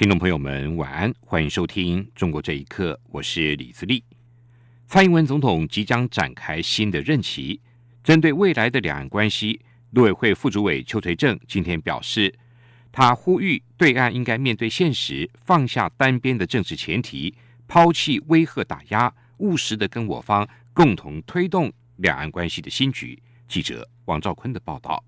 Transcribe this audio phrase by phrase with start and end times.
[0.00, 4.02] 听众朋友们，晚安，欢迎收听《中国这一刻》，我是李自立。
[4.86, 7.60] 蔡英文总统即将展开新的任期，
[8.02, 9.60] 针对未来的两岸关系，
[9.90, 12.34] 陆委会副主委邱垂正今天表示，
[12.90, 17.34] 他呼吁对岸应该面对现实，放下单边的政治前提，
[17.68, 23.22] 抛弃威吓打压，务实的跟我方共同推动两岸关系的新局。
[23.46, 25.04] 记者王兆坤的报道。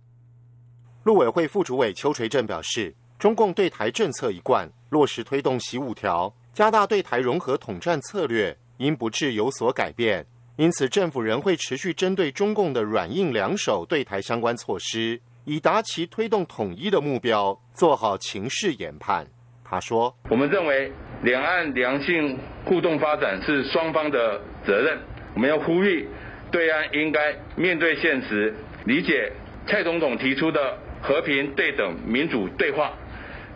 [1.04, 4.68] 陆委会副主委邱垂正表示，中共对台政策一贯。
[4.90, 10.26] 落实推动“习五条”，加大对台融合统战策略，因不致有所改变。
[10.56, 19.24] 因此，政府仍会持续针对中共的软硬两手对台相关措施，以达其推动统一的目标，做好情势研判。
[19.64, 20.90] 他说：“我们认为，
[21.22, 24.98] 两岸良性互动发展是双方的责任。
[25.34, 26.08] 我们要呼吁
[26.50, 28.52] 对岸应该面对现实，
[28.84, 29.32] 理解
[29.68, 32.92] 蔡总统提出的和平、对等、民主对话，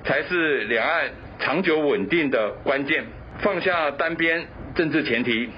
[0.07, 3.05] 才是两岸。”长久稳定的关键，
[3.43, 4.43] 放下单边
[4.75, 5.51] 政治前提，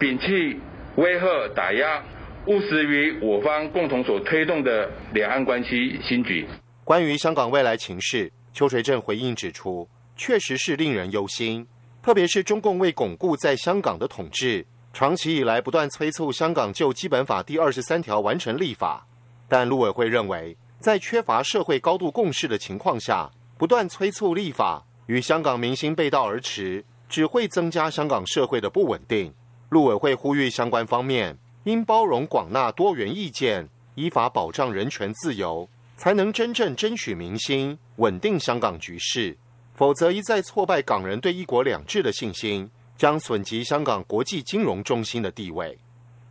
[0.00, 0.58] 摒弃
[0.96, 2.02] 威吓打压，
[2.46, 6.46] 务实于我方共同所推动的两岸关系新局。
[6.84, 11.66] 关于香港未来情势，邱垂正回应指出，确实是令人忧心，
[12.02, 19.06] 特别是中共为巩固在香港的统治，长期以来不断催促香港就基本法第二十三条完成立法，
[19.50, 24.84] 但陆委会认为，在缺乏社会高度共识的情况下，不断催促立法。
[25.06, 29.32] 与香港民心背道而驰，只会增加香港社会的不稳定。
[29.68, 39.36] 陆委会呼吁相关方面应包容广纳多元意见，依法保障人权自由，才能真正争取民心，稳定香港局势。
[39.74, 45.78] 否则一再挫败港人对一国两制的信心，将损及香港国际金融中心的地位。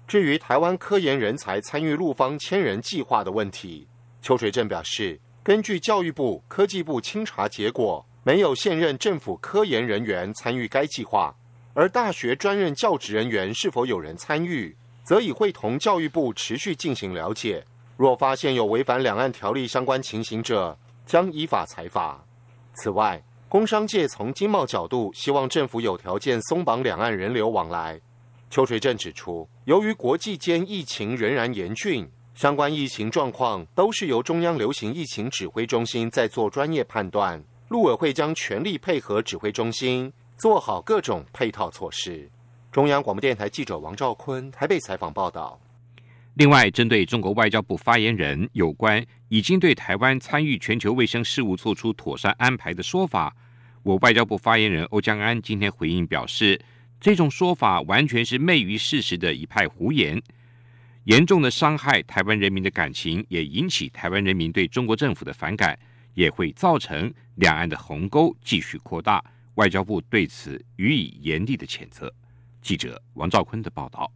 [0.07, 3.87] 至于台湾科研人才参与陆方千人计划的问题，
[4.21, 8.03] 邱垂正表示，根据教育部、科技部清查结果。
[8.23, 11.31] 没有现任政府科研人员参与该计划，
[11.75, 17.63] 而大学专任教职人员是否有人参与，则已会同教育部持续进行了解。
[17.95, 20.75] 若发现有违反两岸条例相关情形者，
[21.05, 22.19] 将依法裁罚。
[22.73, 28.01] 此外，工商界从经贸角度希望政府有条件松绑两岸人流往来。
[28.49, 37.41] 邱垂正指出，由于国际间疫情仍然严峻，相关疫情状况都是由中央流行疫情指挥中心在做专业判断。
[37.69, 42.29] 陆委会将全力配合指挥中心，做好各种配套措施。
[42.73, 45.57] 中央广播电台记者王兆坤台北采访报道。
[46.33, 53.33] 另外，针对中国外交部发言人有关已经对台湾参与全球卫生事务做出妥善安排的说法，
[53.81, 56.59] 我外交部发言人欧江安今天回应表示，
[56.99, 60.21] 这种说法完全是昧于事实的一派胡言，
[61.05, 65.75] 严重的伤害台湾人民的感情，也引起台湾人民对中国政府的反感。
[66.15, 69.21] 也会造成两岸的鸿沟继续扩大，
[69.55, 72.09] 外交部对此予以严厉的谴责。
[72.61, 74.09] 记者王兆坤的报道。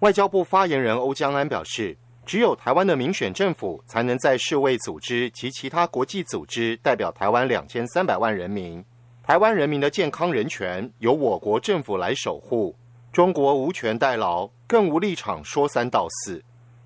[0.00, 1.96] 外交部发言人欧江安表示，
[2.26, 8.84] 只有台湾的民选政府才能在世卫组织及其他国际组织代表台湾两千三百万人民，
[9.22, 12.74] 台湾人民的健康人权由我国政府来守护。
[13.12, 16.40] 中国无权代劳，更无立场说三道四。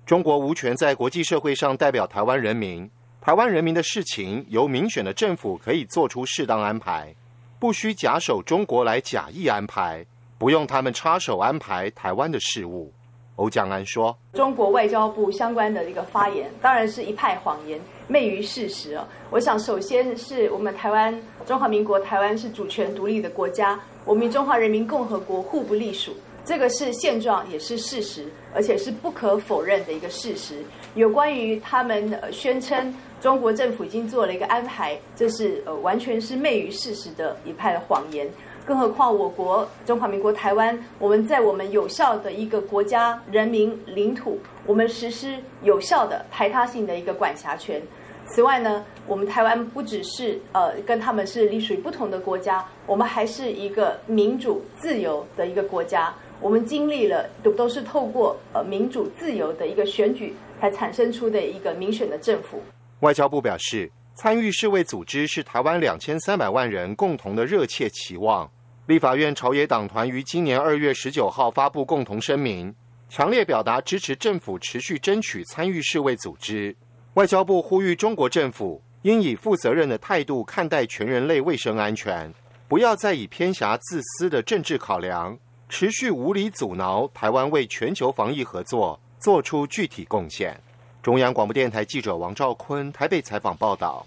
[0.07, 2.89] 中国无权在国际社会上代表台湾人民。
[3.21, 7.13] 台湾人民的事情由民选的政府可以做出适当安排，
[7.59, 10.03] 不需假手中国来假意安排，
[10.39, 12.91] 不用他们插手安排台湾的事务。
[13.37, 19.07] 欧江安说：“中国外交部相关的一个发言，当然是一派谎言，昧于事实啊！
[19.29, 26.13] 我想，首先是我们台湾中华民国台湾是主权独立的国家，我们中华人民共和国互不隶属，
[26.45, 30.63] 这个是现状，也是事实，而且是不可否认的一个事实。
[30.93, 38.29] 有关于他们呃宣称。”中国政府已经做了一个安排，这是呃完全是昧于事实的一派谎言。
[38.65, 47.81] 更何况我国中华民国台湾，我们在我们有效的一个国家、人民、领土，我们实施有效的排他性的一个管辖权。
[48.27, 56.11] 此外呢，我们台湾不只是呃跟他们是隶属于不同的国家，我们还是一个民主自由的一个国家。
[56.41, 62.59] 我们经历了都都是透过呃民主自由的一个选举才产生出的一个民选的政府。
[63.01, 68.49] 外交部表示，参与世卫组织是台湾两千三百万人共同的热切期望。
[68.87, 72.71] 立法院朝野党团于今年二月十九号发布共同声明，
[73.09, 76.75] 强烈表达支持政府持续争取参与世卫组织。
[77.15, 82.31] 外交部呼吁中国政府应以负责任的态度看待全人类卫生安全，
[82.67, 85.35] 不要再以偏狭自私的政治考量，
[85.67, 90.61] 持续无理阻挠台湾为全球防疫合作做出具体贡献。
[91.01, 94.05] 中央广播电台记者王兆坤台北采访报道。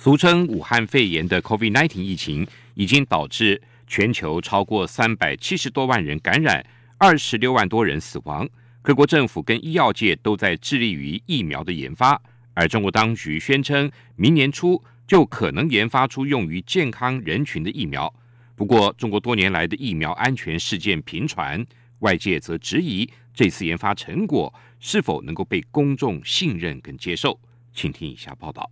[0.00, 2.46] 俗称武汉肺炎的 COVID-19 疫情，
[2.78, 6.64] 已经导致全球超过三百七十多万人感染，
[6.96, 8.48] 二十六万多人死亡。
[8.82, 12.22] 各国政府跟医药界都在致力于疫苗的研发，
[12.54, 18.14] 而中国当局宣称，明年初就可能研发出用于健康人群的疫苗。
[18.54, 21.66] 不过，中国多年来的疫苗安全事件频传，
[21.98, 27.40] 外界则质疑这次研发成果是否能够被公众信任跟接受。
[27.72, 28.70] 请听以下报道。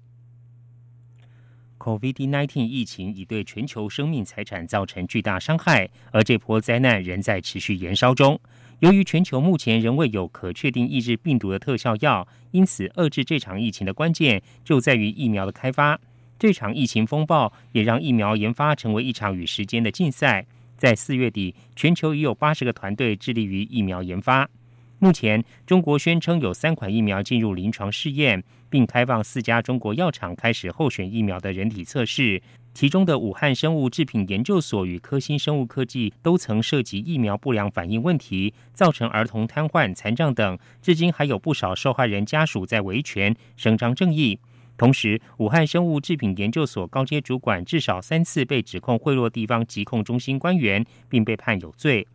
[1.87, 8.41] COVID-19 疫情已对全球生命财产造成巨大伤害，而这波灾难仍在持续延烧中。
[8.81, 15.97] 由于全球目前仍未有可确定抑制病毒的特效药，因此遏制这场疫情的关键就在于疫苗的开发。
[16.37, 20.44] 这场疫情风暴也让疫苗研发成为一场与时间的竞赛。
[20.77, 24.50] 在四月底，全球已有八十个团队致力于疫苗研发。
[24.99, 32.43] 目前，中国宣称有三款疫苗进入临床试验，并开放四家中国药厂开始候选疫苗的人体测试。
[32.75, 40.59] 其中的武汉生物制品研究所与科兴生物科技都曾涉及疫苗不良反应问题，造成儿童瘫痪、残障等。
[40.83, 44.39] 至今还有不少受害人家属在维权伸张正义。
[44.77, 52.07] 同时，武汉生物制品研究所高阶主管至少三次被指控贿赂地方疾控中心官员，并被判有罪。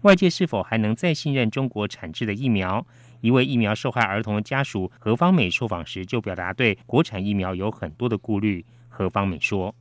[0.00, 2.86] 外界是否还能再信任中国产制的疫苗？
[3.20, 8.64] 一位疫苗受害儿童的家属何方美受访时就表达对国产疫苗有很多的顾虑。
[8.88, 9.74] 何方美说：“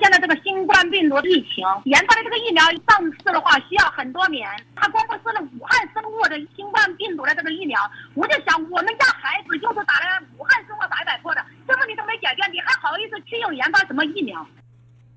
[0.00, 4.48] 现在这个新冠病毒疫情研发的这个疫苗上市的话，需要很多年。
[4.74, 7.78] 他公布是了武汉生物的新冠病毒的这个疫苗，
[8.14, 14.46] 我就想，我们家孩子就是打了武汉生物白百破的，这问题都没解决，你还好意思去用研发什么疫苗？”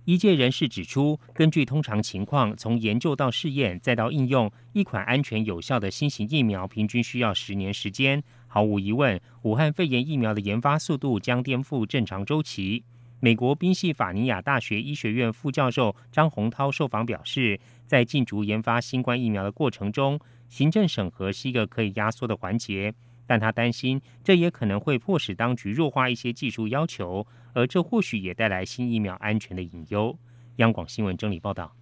[0.06, 8.24] 一界人士指出，根据通常情况，从研究到试验再到应用，一款安全有效的新型疫苗平均需要十年时间。
[8.46, 12.84] 毫无疑问，武汉肺炎疫苗的研发速度将颠覆正常周期。
[13.20, 22.94] 美国宾夕法尼亚大学医学院副教授张洪涛受访表示，在进逐研发新冠疫苗的过程中，行政审核是一个可以压缩的环节。
[23.28, 30.18] 但他担心，这也可能会迫使当局弱化一些技术要求，而这或许也带来新疫苗安全的隐忧。
[30.58, 31.76] 央广新闻整理报道：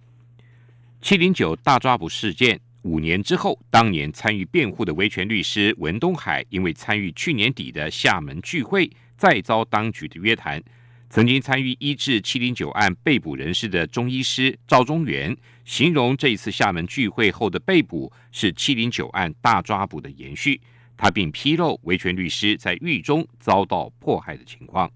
[1.00, 10.62] 七零九大抓捕事件五年之后，当年参与辩护的维权律师文东海，因为参与去年底的厦门聚会，再遭当局的约谈。
[11.10, 20.60] 曾经参与医治七零九案被捕人士的中医师赵忠元，形容这一次厦门聚会后的被捕是七零九案大抓捕的延续。
[20.96, 24.90] 他并披露维权律师在狱中遭到迫害的情况，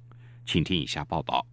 [0.46, 1.44] 请听以下报道。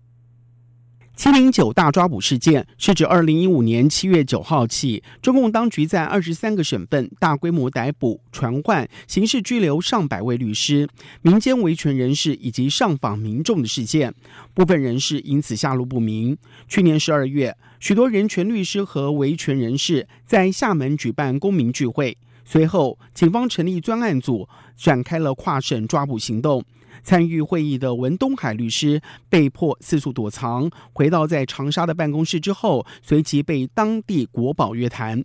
[1.18, 10.90] 七零九大抓捕事件是指二零一五年七月九号起，中共当局在二十三个省份大规模逮捕、传唤、刑事拘留上百位律师、
[11.22, 14.14] 民间维权人士以及上访民众的事件。
[14.54, 16.38] 部分人士因此下落不明。
[16.68, 22.18] 去年十二月，许多人权律师和维权人士在厦门举办公民聚会。
[22.46, 24.48] 随后，警方成立专案组，
[24.78, 26.64] 展开了跨省抓捕行动。
[27.04, 35.24] 参与会议的文东海律师被迫四处躲藏，回到在长沙的办公室之后，随即被当地国保约谈。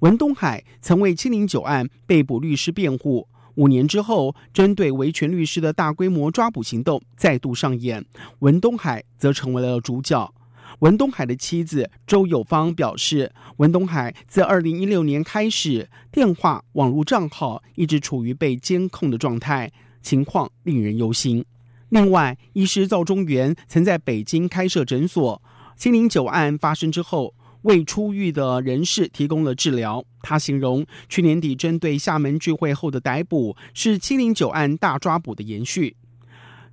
[0.00, 3.28] 文东海曾为七零九案被捕律师辩护。
[3.54, 8.04] 五年之后，针对维权律师的大规模抓捕行动再度上演，
[8.40, 10.34] 文东海则成为了主角。
[10.80, 19.70] 文东海的妻子周友芳表示，文东海自二零一六年开始，电话、网络账号一直处于被监控的状态，
[20.02, 21.44] 情况令人忧心。
[21.90, 25.40] 另外，医师赵忠元曾在北京开设诊所，
[25.76, 30.04] 七零九案发生之后，为出狱的人士提供了治疗。
[30.22, 35.96] 他形容，去年底针对厦门聚会后的逮捕，是七零九案大抓捕的延续。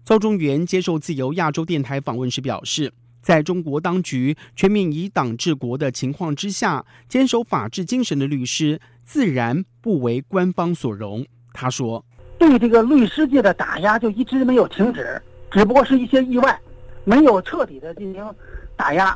[0.04, 2.92] 赵忠元接受自由亚洲电台访问时表示。
[3.22, 11.26] 在中国当局全面以党治国的情况之下，坚守法治精神的律师自然不为官方所容。
[11.54, 12.04] 他说
[12.40, 16.60] ：“对这个律师界的打压就一直没有停止，只不过是一些意外，
[17.04, 18.36] 没有彻底的进行
[18.76, 19.16] 打压。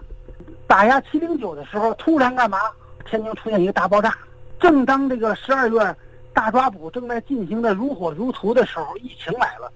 [0.68, 2.58] 打压七零九的时候，突然干嘛？
[3.10, 4.16] 天津出现一个大爆炸。
[4.60, 5.96] 正当这个十二月
[6.34, 9.72] 大抓捕正在进行的如火如荼的时候，疫情来了。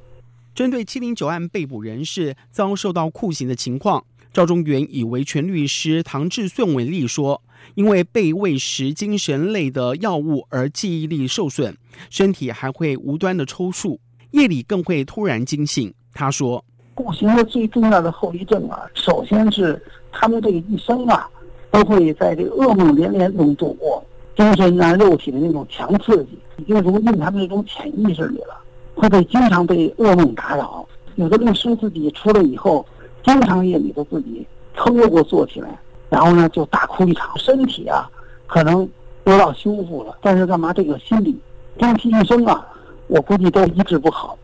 [0.53, 7.41] 针对七零九案被捕人士遭受到酷刑的情况。”赵中元以维权律师唐志顺为例说，
[7.73, 11.75] 因为被喂食精神类的药物而记忆力受损，
[12.11, 13.97] 身体还会无端的抽搐，
[14.31, 15.91] 夜里更会突然惊醒。
[16.13, 19.81] 他说，步行的最重要的后遗症啊，首先是
[20.11, 21.27] 他们这个一生啊，
[21.71, 24.05] 都会在这个噩梦连连中度过，
[24.37, 28.61] 精神啊、肉体的那种强刺激，已经融进他们这种潜意识里了，
[28.93, 30.87] 会被经常被噩梦打扰。
[31.15, 32.85] 有的律师自己出来以后。
[33.23, 34.45] 经常夜里头自己
[34.75, 35.77] 撑着过坐起来，
[36.09, 38.09] 然后呢就大哭一场，身体啊
[38.47, 38.89] 可能
[39.23, 41.37] 得到修复了，但是干嘛这个心理
[41.77, 42.65] 终其一生啊，
[43.07, 44.37] 我估计都医治不好。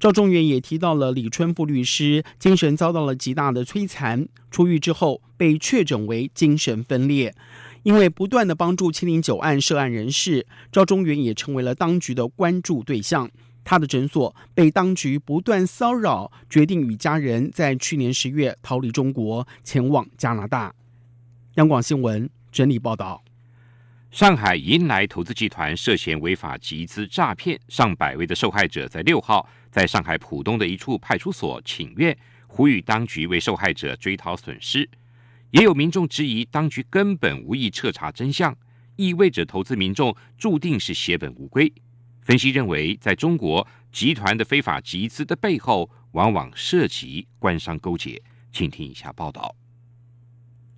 [0.00, 7.32] 赵仲元也提到了李春富律师精神遭到了极大的摧残，出狱之后被确诊为精神分裂，
[7.84, 13.30] 因为不断的帮助七零九案涉案人士，赵中元也成为了当局的关注对象。
[13.64, 20.74] 他的诊所被当局不断骚扰，决定与家人在去年十月逃离中国，前往加拿大。
[21.54, 23.22] 央广新闻整理报道：
[24.10, 32.16] 上海银来投资集团涉嫌违法集资诈骗，上百位的受害者在六号在上海浦东的一处派出所请愿，
[32.46, 34.88] 呼吁当局为受害者追讨损失。
[35.50, 38.56] 也有民众质疑，当局根本无意彻查真相，
[38.96, 41.72] 意味着投资民众注定是血本无归。
[42.22, 48.22] 分析认为，在中国集团的非法集资的背后，往往涉及官商勾结。
[48.52, 49.56] 请听一下报道：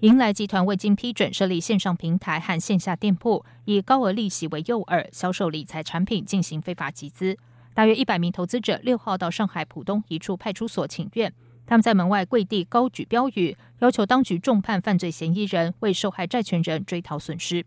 [0.00, 7.36] 迎来集团未经批准设立线上平台和线下店铺，以高额利息为诱饵，销售理财产品进行非法集资。
[7.74, 11.30] 大约一百名投资者六号到上海浦东一处派出所请愿，
[11.66, 17.66] 他们在门外跪地高举标语，要求当局重判犯罪嫌疑人，为受害债权人追讨损失。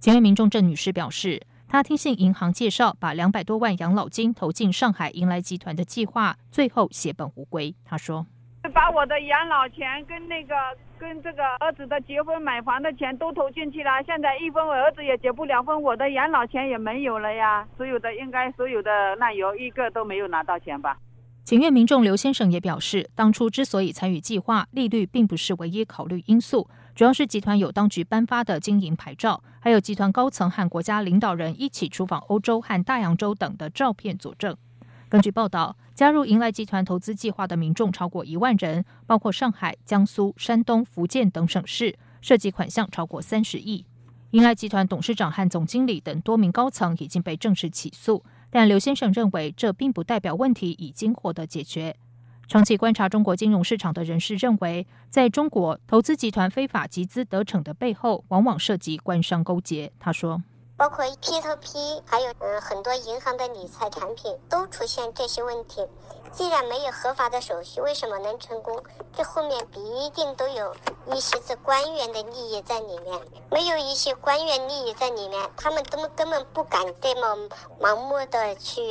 [0.00, 1.42] 前位民众郑女士表示。
[1.70, 7.74] 他听信银行介绍，把两百多万养老金投进上海迎来集团的计划，最后血本无归。
[7.84, 8.26] 他说
[8.72, 10.54] ：“把我的养老钱跟那个
[10.98, 17.68] 跟这个儿子的结婚买房的钱都投进去了，现在一分我儿子也结不了婚，我的养老钱也没有了呀。
[17.76, 20.96] 所有的应该所有的那有一个都没有拿到钱吧。”
[21.44, 26.68] 请愿民众刘先生也表示，当初之所以参与计划，利率并不是唯一考虑因素。
[26.98, 34.56] 主要是集团有当局颁发的经营牌照，还有集团高层和国家领导人一起出访欧洲和大洋洲等的照片佐证。
[35.08, 43.86] 根据报道，加入迎来集团投资计划的民众超过一万人，包括上海、江苏、山东、福建等省市，涉及款项超过三十亿。
[44.32, 51.94] 迎来集团董事长和总经理等多名高层已经被正式起诉，但刘先生认为这并不代表问题已经获得解决。
[52.48, 59.92] 长期观察中国金融市场的人士认为，在中国投资集团非法集资得逞的背后，往往涉及官商勾结。
[60.00, 60.42] 他说。
[60.74, 65.82] 包括 P to P，还有嗯很多银行的理财产品都出现这些问题。
[66.32, 68.82] 既然没有合法的手续，为什么能成功？
[69.16, 69.80] 这后面必
[70.10, 70.74] 定都有
[71.12, 73.20] 一些子官员的利益在里面。
[73.50, 77.48] 没有一些官员利益在里面，他们都根本不敢这么
[77.80, 78.82] 盲目的去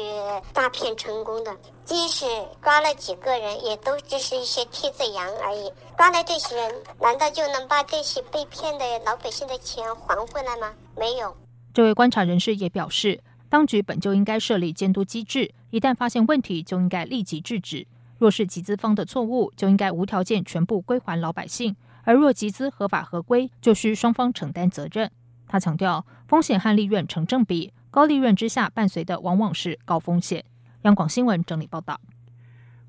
[0.53, 1.55] 诈骗成功的。
[1.85, 2.25] 即使
[2.61, 5.71] 抓了几个人，也都只是一些替罪羊而已。
[5.97, 10.73] 抓了这些人，难道就能把这些被骗的老百姓的钱还回来吗？
[10.95, 11.35] 没有。
[11.73, 17.87] 这位观察人士也表示，当局本就应该设立监督机制，一旦发现问题，就应该立即制止。
[18.17, 21.73] 若是集资方的错误，就应该无条件全部归还老百姓；
[22.03, 25.11] 而若集资合法合规，就需双方承担责任。
[25.47, 30.43] 他强调，风险和利润成正比，高利润之下伴随的往往是高风险。
[30.81, 31.99] 央广新闻整理报道。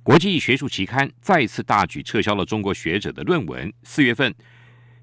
[0.03, 3.73] 国际学术期刊再次大举撤销了中国学者的论文。
[3.85, 4.35] 四月份。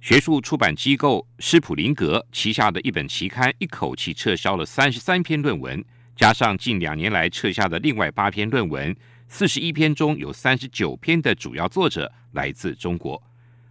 [0.05, 5.83] 学术出版机构施普林格旗下的一本期刊一口气撤销了三十三篇论文，
[6.15, 8.95] 加上近两年来撤下的另外八篇论文，
[9.27, 13.19] 四十一篇中有三十九篇的主要作者来自中国。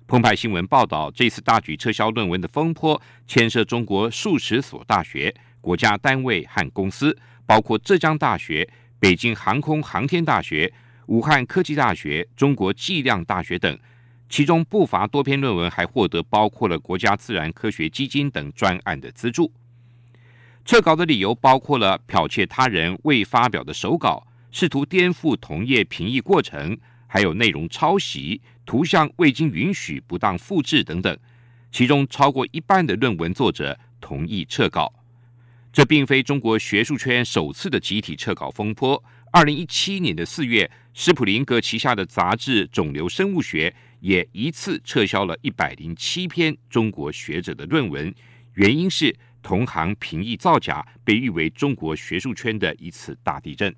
[0.08, 10.74] 澎湃新闻报道，这次大举撤销论文的风波牵涉中国数十所大学、国家单位和公司，包括浙江大学、北京航空航天大学、
[11.06, 13.78] 武汉科技大学、中国计量大学等。
[14.34, 19.52] 其中不乏多篇论文还获得包括了国家自然科学基金等专案的资助。
[20.64, 26.76] 撤稿的理由包括了剽窃他人未发表的手稿、试图颠覆同业评议过程，
[27.06, 31.16] 还有内容抄袭、图像未经允许不当复制等等。
[31.70, 34.92] 其中超过一半的论文作者同意撤稿。
[35.72, 39.00] 这并非中国学术圈首次的集体撤稿风波。
[39.30, 43.70] 二零一七年的四月，施普林格旗下的杂志《肿瘤生物学》。
[44.04, 48.14] 也一次撤销了一百零七篇中国学者的论文，
[48.52, 53.74] 原因是同行评议造假，被誉为中国学术圈的一次大地震。